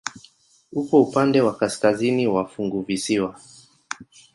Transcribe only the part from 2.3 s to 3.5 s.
funguvisiwa.